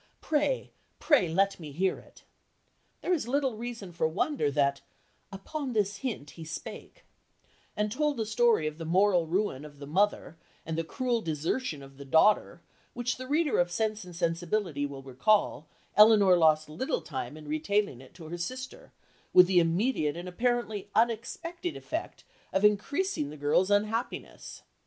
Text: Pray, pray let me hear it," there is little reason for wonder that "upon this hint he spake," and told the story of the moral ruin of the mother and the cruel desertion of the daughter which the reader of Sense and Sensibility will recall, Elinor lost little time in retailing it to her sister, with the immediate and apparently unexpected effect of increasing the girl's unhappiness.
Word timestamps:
Pray, 0.19 0.71
pray 0.97 1.29
let 1.31 1.59
me 1.59 1.71
hear 1.71 1.99
it," 1.99 2.23
there 3.01 3.13
is 3.13 3.27
little 3.27 3.55
reason 3.55 3.91
for 3.91 4.07
wonder 4.07 4.49
that 4.49 4.81
"upon 5.31 5.73
this 5.73 5.97
hint 5.97 6.31
he 6.31 6.43
spake," 6.43 7.05
and 7.77 7.91
told 7.91 8.17
the 8.17 8.25
story 8.25 8.65
of 8.65 8.79
the 8.79 8.83
moral 8.85 9.27
ruin 9.27 9.63
of 9.63 9.77
the 9.77 9.85
mother 9.85 10.37
and 10.65 10.75
the 10.75 10.83
cruel 10.83 11.21
desertion 11.21 11.83
of 11.83 11.97
the 11.97 12.03
daughter 12.03 12.61
which 12.95 13.17
the 13.17 13.27
reader 13.27 13.59
of 13.59 13.69
Sense 13.69 14.03
and 14.03 14.15
Sensibility 14.15 14.87
will 14.87 15.03
recall, 15.03 15.67
Elinor 15.95 16.35
lost 16.35 16.67
little 16.67 17.01
time 17.01 17.37
in 17.37 17.47
retailing 17.47 18.01
it 18.01 18.15
to 18.15 18.27
her 18.27 18.39
sister, 18.39 18.91
with 19.33 19.45
the 19.45 19.59
immediate 19.59 20.17
and 20.17 20.27
apparently 20.27 20.89
unexpected 20.95 21.77
effect 21.77 22.23
of 22.51 22.65
increasing 22.65 23.29
the 23.29 23.37
girl's 23.37 23.69
unhappiness. 23.69 24.63